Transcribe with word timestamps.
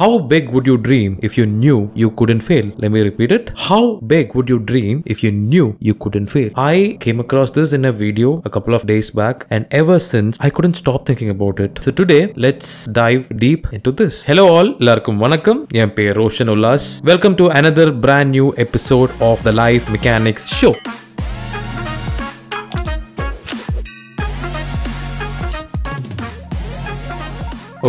how 0.00 0.18
big 0.18 0.50
would 0.54 0.66
you 0.66 0.76
dream 0.86 1.12
if 1.26 1.38
you 1.38 1.44
knew 1.46 1.90
you 2.00 2.08
couldn't 2.18 2.42
fail 2.48 2.66
let 2.82 2.90
me 2.94 3.00
repeat 3.00 3.32
it 3.36 3.50
how 3.68 3.98
big 4.12 4.34
would 4.34 4.48
you 4.52 4.58
dream 4.70 5.02
if 5.06 5.22
you 5.24 5.30
knew 5.30 5.68
you 5.80 5.94
couldn't 5.94 6.26
fail 6.26 6.50
i 6.56 6.96
came 7.04 7.18
across 7.24 7.50
this 7.58 7.72
in 7.72 7.86
a 7.86 7.92
video 7.92 8.42
a 8.44 8.50
couple 8.56 8.74
of 8.78 8.84
days 8.92 9.08
back 9.20 9.46
and 9.50 9.66
ever 9.70 9.98
since 9.98 10.36
i 10.40 10.50
couldn't 10.50 10.74
stop 10.74 11.06
thinking 11.06 11.30
about 11.36 11.60
it 11.60 11.80
so 11.86 11.90
today 11.90 12.20
let's 12.36 12.84
dive 13.00 13.24
deep 13.46 13.72
into 13.78 13.90
this 14.02 14.22
hello 14.30 14.46
all 14.56 14.70
எல்லாருக்கும் 14.82 15.18
வணக்கம் 15.26 15.62
என் 15.82 15.94
பேர் 15.98 16.14
Roshan 16.22 16.52
Ullas 16.56 16.88
welcome 17.12 17.38
to 17.40 17.46
another 17.62 17.88
brand 18.04 18.30
new 18.38 18.48
episode 18.66 19.12
of 19.30 19.38
the 19.48 19.54
life 19.64 19.86
mechanics 19.96 20.44
show 20.60 20.74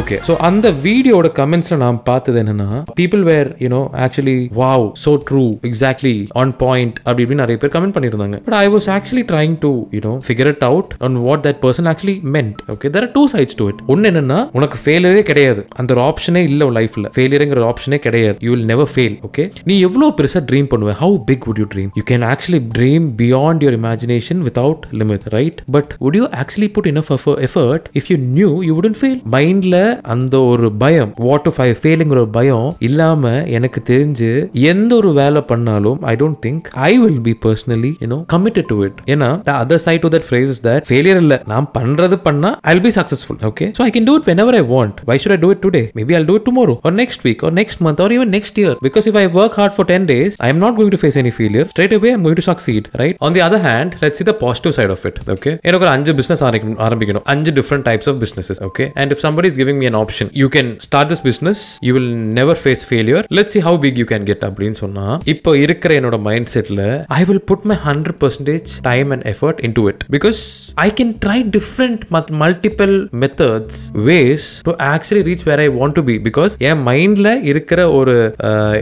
okay 0.00 0.16
so 0.26 0.32
அந்த 0.48 0.66
வீடியோட 0.86 1.26
கமெண்ட்ஸ்ல 1.38 1.76
நான் 1.82 1.98
பார்த்தது 2.06 2.38
என்னன்னா 2.42 2.68
people 3.00 3.22
were 3.28 3.48
you know 3.64 3.80
actually 4.04 4.36
wow 4.60 4.84
so 5.02 5.12
true 5.28 5.42
exactly 5.68 6.14
on 6.42 6.52
point 6.62 6.96
அப்படி 7.06 7.22
இப்படின்னு 7.24 7.44
நிறைய 7.44 7.58
பேர் 7.62 7.72
கமெண்ட் 7.74 7.94
பண்ணியிருந்தாங்க. 7.96 8.38
But 8.46 8.56
I 8.60 8.66
was 8.74 8.88
actually 8.96 9.24
trying 9.32 9.56
to 9.64 9.70
you know 9.96 10.12
figure 10.26 10.50
it 10.52 10.64
out 10.70 10.92
on 11.08 11.18
what 11.26 11.42
that 11.46 11.60
person 11.64 11.88
actually 11.92 12.16
meant 12.36 12.62
okay 12.74 12.90
there 12.94 13.06
are 13.06 13.12
two 13.18 13.24
sides 13.34 13.58
to 13.60 13.66
it 13.72 13.82
ஒன்று 13.94 14.10
என்னன்னா 14.12 14.38
உனக்கு 14.60 14.78
ஃபெயிலியரே 14.84 15.24
கிடையாது. 15.30 15.64
அந்த 15.82 15.96
ஒரு 15.96 16.02
ஆப்ஷனே 16.10 16.42
இல்லை 16.50 16.66
உன் 16.70 16.76
லைஃப்ல 16.80 17.12
ஃபெயிலியருங்கிற 17.18 17.66
ஆப்ஷனே 17.72 18.00
கிடையாது. 18.06 18.38
You 18.46 18.52
will 18.54 18.66
never 18.72 18.90
fail 18.94 19.16
okay 19.30 19.46
நீ 19.70 19.76
எவ்வளோ 19.88 20.08
பெருசாக 20.20 20.44
ட்ரீம் 20.50 20.70
பண்ணுவேன் 20.72 20.98
how 21.02 21.18
big 21.30 21.46
would 21.50 21.62
you 21.64 21.68
dream 21.76 21.92
you 22.00 22.06
can 22.12 22.26
actually 22.32 22.62
dream 22.78 23.06
beyond 23.22 23.62
your 23.66 23.78
imagination 23.80 24.42
without 24.48 24.88
limit 25.02 25.28
right 25.36 25.60
but 25.78 25.92
would 26.06 26.18
you 26.20 26.24
actually 26.42 26.70
put 26.78 26.90
enough 26.94 27.12
effort 27.48 27.88
if 28.00 28.10
you 28.14 28.18
knew 28.40 28.50
you 28.68 28.74
wouldn't 28.80 28.98
fail 29.02 29.20
மைண்ட்ல 29.36 29.76
அந்த 30.12 30.34
ஒரு 30.46 30.68
பயம் 30.78 31.10
what 31.22 31.46
if 31.50 31.60
I 31.60 31.68
ஃபெயிலிங்கிற 31.78 32.18
ஒரு 32.18 32.32
பயம் 32.32 32.66
இல்லாம 32.88 33.24
எனக்கு 33.56 33.80
தெரிஞ்சு 33.88 34.30
எந்த 34.72 34.92
ஒரு 34.96 35.10
வேலை 35.18 35.42
பண்ணாலும் 35.48 35.80
I 36.06 36.16
don't 36.16 36.40
think 36.44 36.66
I 36.84 36.92
will 36.98 37.20
be 37.22 37.34
personally 37.44 37.92
you know 38.02 38.18
committed 38.32 38.68
to 38.68 38.78
it 38.86 38.98
ஏன்னா 39.12 39.30
the 39.42 39.56
other 39.60 39.82
side 39.84 40.02
to 40.04 40.12
that 40.14 40.26
phrase 40.28 40.50
is 40.54 40.62
that 40.66 40.86
failure 40.88 41.20
இல்ல. 41.22 41.36
நான் 41.52 41.68
பண்றது 41.76 42.18
பண்ணா 42.26 42.52
I 42.64 42.74
will 42.74 42.86
be 42.86 42.94
successful 42.98 43.40
okay 43.50 43.68
so 43.76 43.84
I 43.84 43.92
can 43.94 44.08
do 44.08 44.16
it 44.18 44.28
whenever 44.44 44.58
I 44.58 44.64
want 44.72 44.98
why 45.06 45.18
should 45.22 45.36
I 45.36 45.40
do 45.42 45.50
it 45.54 45.62
today 45.64 45.84
maybe 45.98 46.14
I 46.14 46.24
do 46.24 46.36
it 46.38 46.46
tomorrow 46.48 46.76
or 46.84 46.96
next 47.00 47.24
week 47.26 47.44
or 47.46 47.56
next 47.58 47.82
month 47.84 48.02
or 48.04 48.14
even 48.14 48.32
next 48.36 48.60
year 48.62 48.76
because 48.86 49.08
if 49.10 49.18
I 49.18 49.26
work 49.34 49.54
hard 49.58 49.76
for 49.76 49.88
10 49.92 50.06
days 50.06 50.32
i 50.40 50.52
am 50.52 50.60
not 50.60 50.74
going 50.74 50.90
to 50.90 51.00
face 51.00 51.18
any 51.18 51.32
failure. 51.32 51.66
Straight 51.72 51.94
away 51.94 52.12
i'm 52.12 52.22
going 52.24 52.38
to 52.38 52.46
succeed 52.48 52.86
right 53.00 53.16
on 53.24 53.34
the 53.34 53.44
other 53.44 53.64
hand 53.66 53.94
let's 54.02 54.18
see 54.18 54.26
the 54.26 54.36
positive 54.42 54.74
side 54.76 54.92
of 54.94 55.04
it 55.08 55.18
okay 55.34 55.50
எனக்கு 55.64 55.84
ஒரு 55.84 55.92
அஞ்சு 55.94 56.12
business 56.18 56.42
ஆரம்பிக்கணும் 56.86 57.24
அஞ்சு 57.32 57.52
different 57.58 57.84
types 57.88 58.08
of 58.10 58.18
businesses 58.22 58.60
okay 58.66 58.84
and 58.96 59.12
if 59.14 59.22
somebody 59.24 59.48
is 59.50 59.58
giving 59.60 59.71
giving 59.72 59.82
me 59.82 59.88
an 59.92 59.98
option. 60.02 60.28
You 60.40 60.46
can 60.56 60.70
start 60.86 61.10
this 61.12 61.22
business 61.28 61.62
you 61.86 61.92
will 61.96 62.12
never 62.38 62.58
face 62.62 62.82
failure 62.88 63.24
let 63.38 63.50
see 63.54 63.60
how 63.66 63.78
big 63.84 63.98
you 64.00 64.06
can 64.12 64.26
get 64.30 64.44
அப்படின்னு 64.48 64.78
சொன்னா 64.82 65.06
இப்போ 65.32 65.50
இருக்கிற 65.64 65.90
என்னோட 66.00 66.18
mind 66.28 66.50
செட்ல 66.54 66.82
I 67.18 67.20
will 67.30 67.42
put 67.50 67.66
my 67.72 67.76
hundred 67.88 68.18
percentage 68.24 68.70
time 68.88 69.10
and 69.16 69.24
effort 69.32 69.60
in 69.68 69.76
to 69.78 69.84
it 69.92 70.02
because 70.16 70.40
I 70.86 70.88
can 71.00 71.12
try 71.26 71.38
different 71.58 72.02
multiple 72.44 72.94
methods 73.24 73.80
ways 74.10 74.48
to 74.68 74.74
actually 74.92 75.24
reach 75.30 75.46
where 75.50 75.62
I 75.66 75.68
want 75.80 75.98
to 76.00 76.04
be 76.10 76.16
because 76.28 76.54
என் 76.70 76.82
மைண்ட்ல 76.90 77.30
இருக்கிற 77.52 77.80
ஒரு 78.00 78.16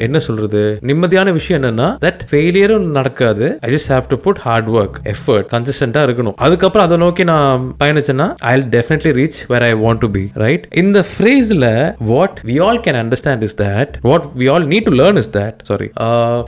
என்ன 0.07 0.19
சொல்றது 0.29 0.63
நிம்மதியான 0.91 1.33
விஷயம் 1.39 1.59
என்னன்னா 1.61 1.89
தட் 2.07 2.23
ஃபெயிலியரும் 2.31 2.87
நடக்காது. 2.99 3.47
I 3.67 3.69
just 3.75 3.91
have 3.95 4.11
to 4.13 4.17
put 4.27 4.41
hard 4.47 4.69
work 4.79 4.97
effort 5.15 5.47
கன்சிஸ்டண்டா 5.55 6.01
இருக்கணும். 6.07 6.37
அதுக்கப்புறம் 6.47 6.87
அதை 6.89 6.97
நோக்கி 7.05 7.25
நான் 7.33 7.65
பயணிச்சேன்னா 7.83 8.27
I 8.51 8.53
will 8.57 8.71
definitely 8.77 9.13
reach 9.21 9.39
where 9.53 9.65
I 9.69 9.73
want 9.85 10.03
to 10.05 10.09
be 10.17 10.23
right 10.45 10.65
இந்த 10.81 10.99
ஃப்ரேஸ்ல 11.11 11.67
what 12.11 12.37
we 12.49 12.57
all 12.65 12.81
can 12.83 12.99
understand 13.01 13.43
is 13.47 13.57
that 13.61 13.95
what 14.05 14.27
we 14.41 14.47
all 14.53 14.67
need 14.71 14.87
to 14.89 14.95
learn 15.01 15.19
is 15.21 15.31
that 15.35 15.57
sorry 15.69 15.89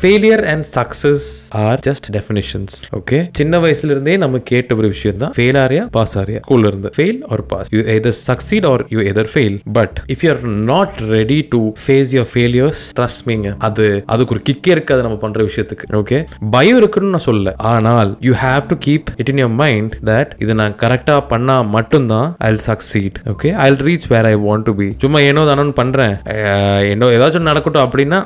failure 0.03 0.43
and 0.53 0.67
success 0.73 1.27
are 1.63 1.81
just 1.87 2.07
definitions 2.17 2.75
okay 2.99 3.19
சின்ன 3.39 3.61
வயசுல 3.65 3.93
இருந்தே 3.95 4.15
நம்ம 4.23 4.41
கேட்ட 4.51 4.77
ஒரு 4.77 4.91
விஷயம் 4.93 5.19
தான் 5.23 5.33
fail 5.37 5.59
Arya 5.63 5.85
pass 5.97 6.15
ஆரியா 6.23 6.41
ஸ்கூல்ல 6.45 6.71
இருந்து 6.73 6.93
fail 6.97 7.19
or 7.31 7.45
pass 7.53 7.71
you 7.75 7.83
either 7.95 8.17
succeed 8.23 8.69
or 8.71 8.85
you 8.93 9.01
either 9.11 9.31
fail 9.33 9.57
but 9.73 9.99
if 10.09 10.23
you 10.25 10.31
are 10.33 10.43
not 10.71 10.95
ready 11.13 11.41
to 11.51 11.61
face 11.83 12.13
your 12.17 12.31
failures 12.33 12.85
trust 12.95 13.25
மீங்க 13.29 13.55
அது 13.69 13.87
அதுக்கு 14.13 14.35
ஒரு 14.37 14.45
கிக்கே 14.47 14.73
இருக்காது 14.77 15.03
நம்ம 15.03 15.19
பண்ற 15.23 15.43
விஷயத்துக்கு 15.49 15.91
ஓகே 16.01 16.21
பயம் 16.53 16.81
இருக்குன்னு 16.81 17.13
நான் 17.13 17.27
சொல்ல 17.27 17.57
ஆனால் 17.73 18.13
you 18.29 18.35
have 18.43 18.65
to 18.69 18.79
keep 18.87 19.11
it 19.19 19.33
in 19.33 19.43
your 19.43 19.55
mind 19.61 19.95
that 20.09 20.33
இது 20.43 20.59
நான் 20.61 20.79
கரெக்டா 20.83 21.19
பண்ணா 21.31 21.59
மட்டும்தான் 21.77 22.29
I 22.41 22.51
will 22.51 22.65
succeed 22.69 23.19
okay 23.33 23.51
I 23.59 23.69
will 23.69 23.85
reach 23.85 24.09
where 24.13 24.22
I 24.29 24.37
want 24.43 24.65
to 24.65 24.75
be 24.75 24.89
சும்மா 24.99 25.19
ஏனோ 25.23 25.43
தானோன்னு 25.49 25.75
பண்றேன். 25.75 26.15
அஹ், 26.33 26.51
என்னோ 26.91 27.07
ஏதாச்சும் 27.15 27.49
நடக்கட்டும் 27.49 27.85
அப்படின்னா 27.85 28.19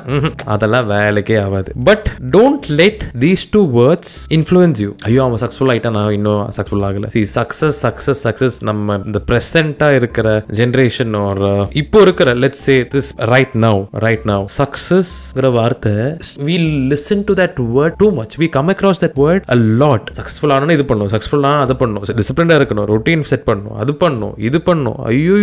அதெல்லாம் 0.53 0.87
வேலைக்கே 0.91 1.37
ஆகாது. 1.41 1.69
But 1.85 2.05
don't 2.33 2.67
let 2.79 3.03
these 3.19 3.45
two 3.51 3.61
words 3.75 4.15
influence 4.37 4.81
you 4.83 4.89
ஐயோ 5.07 5.21
அவன் 5.25 5.41
சக்ஸஸ்ஃபுல் 5.43 5.71
ஆகிட்டா 5.73 5.91
நான் 5.91 6.11
இன்னும் 6.11 6.25
சக்ஸஸ்ஃபுல் 6.49 6.85
ஆகல. 6.87 7.09
சி 7.09 7.23
சக்ஸஸ் 7.35 7.79
சக்ஸஸ் 7.83 8.21
சக்ஸஸ் 8.27 8.57
நம்ம 8.63 8.75
இந்த 9.05 9.21
ப்ரெசென்ட்டா 9.29 9.89
இருக்கிற 9.95 10.27
ஜென்ரேஷன் 10.59 11.13
ஒரு 11.23 11.51
இப்போ 11.81 11.97
இருக்கிற 12.01 12.29
let's 12.37 12.65
say 12.65 12.77
this 12.93 13.11
right 13.31 13.55
now 13.59 13.79
right 14.05 14.25
now 14.25 14.45
சக்ஸஸ்ங்கிற 14.61 15.49
வார்த்தை 15.53 15.95
we 16.43 16.55
listen 16.91 17.25
to 17.25 17.35
that 17.35 17.59
word 17.75 17.97
too 17.97 18.09
much 18.17 18.35
we 18.37 18.49
come 18.51 18.69
across 18.73 19.03
that 19.03 19.17
word 19.21 19.45
a 19.49 19.59
lot 19.79 20.07
successful 20.17 20.53
ஆனா 20.53 20.73
இது 20.73 20.85
பண்ணும். 20.85 21.09
சக்ஸஸ்ஃபுல் 21.09 21.35
அதை 21.57 21.75
பண்ணும். 21.75 22.03
டிசிப்ளினாக 22.19 22.59
இருக்கணும். 22.59 22.87
ரொட்டீன் 22.91 23.25
செட் 23.29 23.45
பண்ணணும் 23.47 23.77
அது 23.77 23.91
பண்ணும். 23.95 24.33
இது 24.47 24.59
பண்ணும். 24.61 24.97
ஐயோ. 25.07 25.35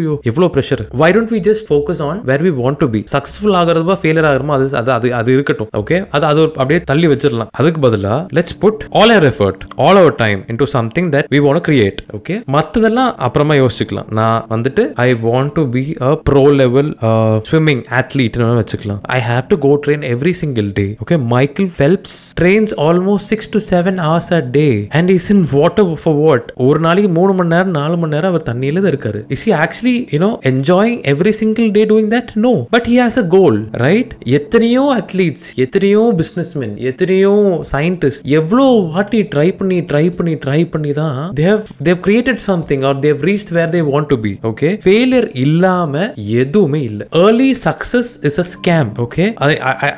ஐயோ 0.00 0.14
எவ்வளோ 0.30 0.48
pressure 0.54 0.82
why 1.02 1.10
don't 1.16 1.32
we 1.36 1.40
just 1.48 1.66
focus 1.70 2.02
on 2.08 2.20
where 2.30 2.44
we 2.46 2.52
want 2.62 2.80
to 2.82 2.88
be 2.94 3.00
successful 3.14 3.56
ஆகிறதுமா 3.60 3.96
failure 4.02 4.28
ஆகிறமோ 4.30 4.54
அது 4.58 4.66
அது 4.80 4.92
அது 4.96 5.08
அது 5.20 5.30
இருக்கட்டும். 5.36 5.70
ஓகே 5.80 5.96
அது 6.16 6.26
அது 6.30 6.42
அப்படியே 6.60 6.80
தள்ளி 6.90 7.06
வச்சிடலாம். 7.12 7.50
அதுக்கு 7.60 7.80
பதிலாக 7.86 8.18
let's 8.38 8.58
put 8.64 8.82
all 9.00 9.12
our 9.16 9.28
effort 9.32 9.62
all 9.86 10.00
our 10.02 10.16
time 10.22 10.40
in 10.52 10.60
to 10.62 10.68
something 10.76 11.10
that 11.14 11.28
we 11.34 11.40
want 11.46 11.64
create 11.68 12.00
okay 12.18 12.36
மற்றதெல்லாம் 12.56 13.12
அப்புறமா 13.28 13.56
யோசிச்சுக்கலாம். 13.62 14.08
நான் 14.20 14.38
வந்துட்டு 14.54 14.82
I 15.06 15.08
want 15.28 15.54
to 15.58 15.64
be 15.76 15.84
a 16.08 16.12
pro 16.28 16.44
level 16.62 16.90
swimming 17.50 17.82
அத்லீட்னு 18.00 18.50
வச்சுக்கலாம். 18.60 19.00
I 19.16 19.20
have 19.30 19.44
to 19.52 19.58
go 19.66 19.72
train 19.86 20.04
every 20.12 20.34
single 20.42 20.68
day 20.78 20.86
okay 21.04 21.18
Michael 21.34 21.70
Phelps 21.76 22.16
trains 22.40 22.74
almost 22.86 23.28
six 23.32 23.50
to 23.54 23.60
seven 23.72 23.98
hours 24.06 24.32
a 24.38 24.40
day 24.56 24.66
and 24.98 25.10
is 25.16 25.28
in 25.34 25.44
water 25.56 25.92
for 26.02 26.18
what 26.24 26.46
ஒரு 26.66 26.80
நாளைக்கு 26.86 27.10
மூணு 27.18 27.32
மணி 27.38 27.52
நேரம் 27.54 27.74
நாலு 27.78 27.96
மணி 28.02 28.14
நேரம் 28.16 28.32
அவர் 28.32 28.46
தண்ணியில 28.50 28.82
தான் 28.82 28.92
இருக்காரு 28.92 29.20
is 29.36 29.44
actually 29.62 29.85
actually, 29.86 29.98
you 30.14 30.20
know, 30.22 30.32
enjoying 30.50 30.98
every 31.12 31.32
single 31.40 31.68
day 31.76 31.82
doing 31.92 32.08
that? 32.14 32.28
No. 32.44 32.52
But 32.74 32.86
he 32.90 32.96
has 33.02 33.18
a 33.22 33.26
goal 33.36 33.58
right 33.84 34.12
எத்தனையோ 34.38 34.82
அத்லீட்ஸ் 35.00 35.46
எத்தனையோ 35.64 36.02
பிசினஸ்மேன் 36.20 36.74
எத்தனையோ 36.90 37.32
சயின்டிஸ்ட் 37.72 38.24
எவ்வளோ 38.38 38.66
வாட்டி 38.94 39.20
ட்ரை 39.34 39.48
பண்ணி 39.58 39.78
ட்ரை 39.90 40.04
பண்ணி 40.18 40.34
ட்ரை 40.44 40.60
பண்ணி 40.74 40.92
தான் 41.00 41.18
they 41.42 41.62
they 41.88 42.00
created 42.06 42.42
something 42.50 42.84
or 42.90 42.98
they 43.06 43.24
reached 43.28 43.52
where 43.58 43.72
they 43.76 43.82
want 43.92 44.10
to 44.12 44.18
be 44.26 44.32
okay 44.50 44.70
failure 44.86 45.28
இல்லாம 45.44 46.04
எதுவுமே 46.42 46.82
இல்லை. 46.90 47.06
Early 47.24 47.50
success 47.66 48.12
is 48.30 48.40
a 48.44 48.46
scam 48.54 48.90
okay 49.06 49.26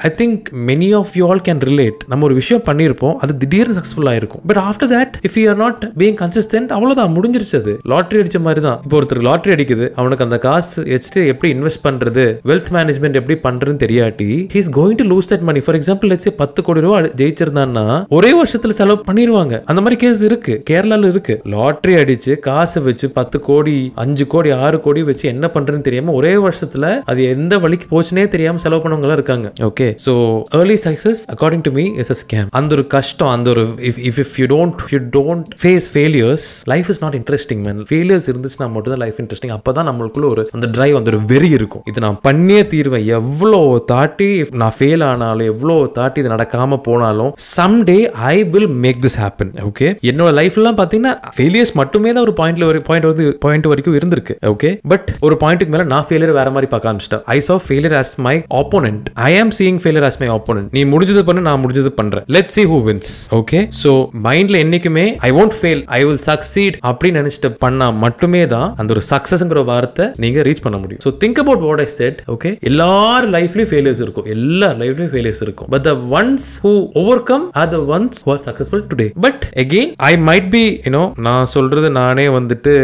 I 0.07 0.13
think 0.23 0.53
many 0.71 0.91
of 1.01 1.15
you 1.21 1.25
all 1.31 1.45
can 1.51 1.63
relate 1.71 2.01
நம்ம 2.13 2.29
ஒரு 2.31 2.37
விஷயம் 2.43 2.65
பண்ணியிருப்போம் 2.71 3.17
அது 3.25 3.39
திடீர்னு 3.45 3.77
சக்ஸஸ்ஃபுல் 3.81 4.11
ஆயிருக்கும். 4.15 4.45
But 4.51 4.63
after 4.69 4.93
that 4.97 5.17
if 5.29 5.39
you 5.43 5.47
are 5.55 5.61
not 5.65 5.85
being 6.03 6.19
consistent 6.25 6.73
அவ்வளோதான் 6.79 7.15
முடிஞ்சிருச்சு 7.19 7.57
அது. 7.63 7.75
லாட்ரி 7.95 8.21
அடிச்ச 8.23 8.39
மாதிரி 8.47 8.63
தான். 8.69 8.79
இப்போ 8.85 8.97
ஒருத்தர் 9.01 9.23
லாட்ரி 9.29 9.53
அடிக்குது 9.57 9.78
அவனுக்கு 9.95 10.25
அந்த 10.25 10.39
காசு 10.39 10.83
வச்சுட்டு 10.83 11.21
எப்படி 11.33 11.51
இன்வெஸ்ட் 11.55 11.85
பண்றது? 11.85 12.25
வெல்த் 12.51 12.71
மேனேஜ்மெண்ட் 12.77 13.19
எப்படி 13.21 13.37
பண்றதுன்னு 13.47 13.83
தெரியாட்டி 13.85 14.29
he's 14.55 14.71
going 14.79 14.99
to 15.01 15.07
lose 15.13 15.31
that 15.31 15.47
money 15.49 15.61
for 15.61 15.79
example 15.79 16.11
let's 16.13 16.29
பத்து 16.43 16.63
கோடி 16.63 16.81
ரூபா 16.81 16.99
ஜெயிச்சிருந்தான்னா 17.21 17.85
ஒரே 18.09 18.31
வருஷத்துல 18.43 18.77
செலவு 18.81 19.05
பண்ணிடுவாங்க 19.09 19.63
அந்த 19.65 19.81
மாதிரி 19.81 19.97
கேஸ் 19.97 20.23
இருக்கு. 20.23 20.63
கேரளால 20.71 21.09
இருக்கு. 21.09 21.35
லாட்ரி 21.55 21.95
அடிச்சு 22.03 22.39
காசு 22.39 22.83
வச்சு 22.83 23.11
பத்து 23.11 23.41
கோடி 23.41 23.77
அஞ்சு 23.95 24.27
கோடி 24.27 24.51
ஆறு 24.51 24.81
கோடி 24.81 25.03
வச்சு 25.03 25.29
என்ன 25.29 25.51
பண்றதுன்னு 25.55 25.87
தெரியாம 25.89 26.13
ஒரே 26.13 26.35
வருஷத்துல 26.47 26.87
அது 27.05 27.25
எந்த 27.35 27.59
வழிக்கு 27.59 27.87
போச்சுனே 27.95 28.29
தெரியாம 28.29 28.59
செலவு 28.59 28.83
பண்ணவங்க 28.85 29.13
இருக்காங்க. 29.13 29.53
Okay 29.69 29.87
so 30.07 30.15
early 30.61 30.77
success 30.87 31.23
according 31.35 31.63
to 31.63 31.71
me 31.71 31.85
is 32.03 32.11
a 32.11 32.19
scam 32.23 32.49
அந்த 32.51 32.75
ஒரு 32.75 32.87
கஷ்டம் 32.87 33.29
அந்த 33.29 33.51
ஒரு 33.51 33.65
if 33.91 34.01
if 34.09 34.21
if 34.25 34.37
you 34.37 34.47
don't 34.47 34.85
you 34.91 34.99
don't 35.19 35.49
face 35.63 35.89
failures 35.95 36.47
life 36.65 36.91
is 36.91 37.03
not 37.03 37.15
interesting 37.15 37.63
man 37.67 37.81
failures 37.91 38.29
இருந்துச்சுன்னா 38.33 38.69
மட்டும் 38.75 38.93
தான் 38.95 39.03
லைஃப் 39.05 39.19
இன்ட்ரெஸ்டிங் 39.23 39.55
அப்பதான் 39.59 39.89
நம்மளுக்குள்ள 39.91 40.29
ஒரு 40.35 40.45
அந்த 40.57 40.67
டிரைவ் 40.77 40.97
அந்த 41.01 41.11
ஒரு 41.15 41.21
வெறி 41.33 41.51
இருக்கும். 41.59 41.85
இது 41.91 42.05
நான் 42.07 42.19
பண்ணியே 42.27 42.63
தீர்வேன். 42.73 43.07
எவ்வளோ 43.19 43.61
தாட்டி 43.93 44.29
நான் 44.63 44.75
ஃபெயில் 44.79 45.05
ஆனாலும் 45.11 45.49
எவ்வளோ 45.53 45.77
தாட்டி 45.99 46.21
இது 46.23 46.35
நடக்காம 46.35 46.81
போனாலும் 46.89 47.33
some 47.55 47.77
day 47.91 47.99
I 48.33 48.37
will 48.55 48.71
make 48.85 49.01
this 49.05 49.19
happen 49.23 49.53
okay 49.69 49.89
என்னோட 50.11 50.31
லைஃப்லாம் 50.41 50.79
பார்த்தீங்கன்னா 50.81 51.15
ஃபெயிலியர்ஸ் 51.37 51.73
மட்டுமே 51.81 52.13
தான் 52.15 52.25
ஒரு 52.27 52.35
பாயிண்ட்ல 52.41 52.67
ஒரு 52.73 52.81
பாயிண்ட் 52.89 53.09
வந்து 53.11 53.25
பாயிண்ட் 53.45 53.69
வரைக்கும் 53.73 53.97
இருந்திருக்கு. 53.99 54.37
ஓகே 54.53 54.71
பட் 54.93 55.09
ஒரு 55.29 55.37
பாயிண்ட்டுக்கு 55.43 55.75
மேல 55.75 55.87
நான் 55.95 56.07
ஃபெயிலியர் 56.09 56.35
வேற 56.41 56.49
மாதிரி 56.57 56.71
பார்க்க 56.73 56.91
ஆரம்பிச்சிட்டேன். 56.91 57.25
I 57.37 57.39
saw 57.49 57.57
failure 57.67 57.97
as 58.01 58.15
my 58.29 58.35
opponent 58.61 59.07
I 59.29 59.33
am 59.43 59.55
seeing 59.61 59.81
failure 59.85 60.09
as 60.11 60.21
my 60.25 60.31
opponent 60.39 60.71
நீ 60.79 60.83
முடிஞ்சது 60.95 61.25
பண்ணு 61.31 61.47
நான் 61.49 61.63
முடிஞ்சது 61.65 61.93
பண்றேன். 62.01 62.27
Let's 62.37 62.57
see 62.59 62.65
who 62.73 62.81
wins 62.89 63.13
okay 63.41 63.61
so 63.83 63.93
மைண்ட்ல 64.29 64.63
என்னைக்குமே 64.67 65.07
I 65.29 65.33
won't 65.39 65.57
fail 65.61 65.83
I 65.99 66.01
will 66.07 66.23
succeed 66.31 66.77
அப்படின்னு 66.89 67.21
நினைச்சிட்டு 67.21 67.51
பண்ணா 67.65 67.87
மட்டுமே 68.05 68.43
தான் 68.55 68.69
அந்த 68.81 68.93
ஒரு 68.97 69.03
சக்சஸ் 69.13 69.43
சக்ஸஸ்ங்கிற 69.49 69.65
வார்த்தை 69.73 70.05
நீங்க 70.25 70.39
ரீச் 70.49 70.63
பண்ண 70.65 70.77
முடியும். 70.83 71.03
So 71.05 71.11
think 71.23 71.39
about 71.43 71.63
what 71.67 71.83
I 71.85 71.89
said 71.99 72.19
okay 72.35 72.51
எல்லார் 72.71 73.27
லைஃப்லயும் 73.37 73.71
ஃபெயிலியர்ஸ் 73.73 74.03
இருக்கும். 74.05 74.27
எல்லார் 74.35 74.77
லைஃப்லயும் 74.83 75.13
ஃபெயிலியர்ஸ் 75.15 75.43
இருக்கும். 75.47 75.69
But 75.75 75.85
the 75.89 75.93
ones 76.19 76.49
who 76.65 76.73
overcome 77.31 77.45
are 77.63 77.71
the 77.75 77.79
ones 77.97 78.21
who 78.27 78.33
are 78.37 78.43
successful 78.49 78.85
today 78.93 79.07
but 79.27 79.45
again 79.65 79.93
I 80.11 80.13
might 80.31 80.49
be 80.57 80.65
you know 80.87 81.05
நான் 81.29 81.49
சொல்றது 81.57 81.91
நானே 82.01 82.27
வந்துட்டு 82.39 82.75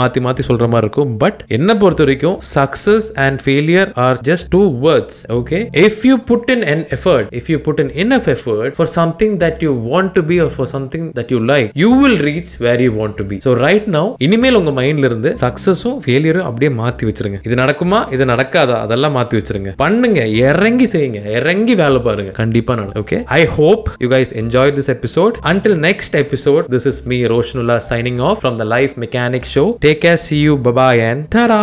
மாத்தி 0.00 0.22
மாத்தி 0.26 0.44
சொல்ற 0.48 0.68
மாதிரி 0.74 0.88
இருக்கும். 0.88 1.12
பட் 1.24 1.40
என்ன 1.58 1.76
பொறுத்த 1.82 2.04
வரைக்கும் 2.06 2.38
success 2.56 3.08
and 3.26 3.40
failure 3.46 3.90
are 4.06 4.20
just 4.30 4.50
two 4.56 4.62
words 4.86 5.20
okay 5.38 5.60
if 5.86 6.02
you 6.10 6.16
put 6.32 6.50
in 6.56 6.64
an 6.74 6.82
effort 6.98 7.28
if 7.40 7.50
you 7.54 7.58
put 7.68 7.82
in 7.84 7.92
enough 8.04 8.28
effort 8.36 8.74
for 8.78 8.92
something 8.98 9.36
that 9.44 9.62
you 9.68 9.72
want 9.92 10.14
to 10.18 10.24
be 10.30 10.38
or 10.44 10.50
for 10.56 10.66
something 10.74 11.04
that 11.16 11.28
you 11.32 11.38
like 11.50 11.68
you 11.82 11.90
will 12.00 12.16
reach 12.28 12.50
where 12.64 12.80
you 12.84 12.92
want 13.00 13.14
to 13.20 13.24
be. 13.30 13.36
So 13.44 13.50
right 13.66 13.84
now 13.96 14.04
இனிமேல் 14.26 14.58
உங்க 14.58 14.72
மைண்ட்ல 14.78 15.08
இருந்து 15.10 15.30
சக்சஸும் 15.42 15.98
ஃபெயிலியரும் 16.14 16.46
அப்படியே 16.48 16.70
மாற்றி 16.74 17.04
வச்சிருங்க 17.06 17.38
இது 17.46 17.54
நடக்குமா 17.62 17.98
இது 18.14 18.24
நடக்காதா 18.32 18.76
அதெல்லாம் 18.84 19.16
மாற்றி 19.18 19.38
வச்சிருங்க 19.38 19.70
பண்ணுங்க 19.76 20.20
இறங்கி 20.44 20.86
செய்யுங்க 20.92 21.20
இறங்கி 21.34 21.74
வேலை 21.74 22.00
பாருங்க 22.04 22.32
கண்டிப்பாக 22.38 22.78
நடக்கும் 22.80 23.02
okay 23.02 23.18
I 23.34 23.42
hope 23.56 23.88
you 24.02 24.10
guys 24.14 24.34
enjoy 24.42 24.74
this 24.78 24.92
episode 24.96 25.40
until 25.52 25.78
next 25.86 26.18
episode 26.22 26.70
this 26.74 26.88
is 26.92 27.02
me 27.06 27.18
Roshanullah 27.34 27.78
signing 27.88 28.22
off 28.28 28.38
from 28.42 28.60
the 28.60 28.66
life 28.74 28.94
mechanic 29.04 29.50
show 29.54 29.66
take 29.82 30.02
care 30.06 30.22
see 30.26 30.38
you 30.42 30.54
bye bye 30.64 31.02
and 31.08 31.26
டரா 31.34 31.62